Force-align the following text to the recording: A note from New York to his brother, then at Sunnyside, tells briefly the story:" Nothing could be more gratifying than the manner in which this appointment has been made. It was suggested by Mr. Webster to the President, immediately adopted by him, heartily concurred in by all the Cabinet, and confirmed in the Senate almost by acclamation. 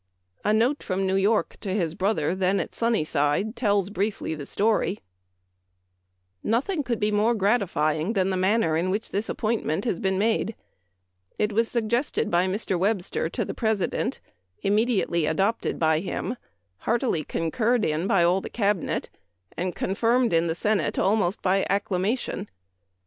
A 0.43 0.51
note 0.51 0.81
from 0.81 1.05
New 1.05 1.15
York 1.15 1.57
to 1.59 1.71
his 1.75 1.93
brother, 1.93 2.33
then 2.33 2.59
at 2.59 2.73
Sunnyside, 2.73 3.55
tells 3.55 3.91
briefly 3.91 4.33
the 4.33 4.47
story:" 4.47 4.99
Nothing 6.43 6.81
could 6.81 6.99
be 6.99 7.11
more 7.11 7.35
gratifying 7.35 8.13
than 8.13 8.31
the 8.31 8.35
manner 8.35 8.75
in 8.75 8.89
which 8.89 9.11
this 9.11 9.29
appointment 9.29 9.85
has 9.85 9.99
been 9.99 10.17
made. 10.17 10.55
It 11.37 11.53
was 11.53 11.69
suggested 11.69 12.31
by 12.31 12.47
Mr. 12.47 12.79
Webster 12.79 13.29
to 13.29 13.45
the 13.45 13.53
President, 13.53 14.19
immediately 14.63 15.27
adopted 15.27 15.77
by 15.77 15.99
him, 15.99 16.35
heartily 16.77 17.23
concurred 17.23 17.85
in 17.85 18.07
by 18.07 18.23
all 18.23 18.41
the 18.41 18.49
Cabinet, 18.49 19.07
and 19.55 19.75
confirmed 19.75 20.33
in 20.33 20.47
the 20.47 20.55
Senate 20.55 20.97
almost 20.97 21.43
by 21.43 21.63
acclamation. 21.69 22.49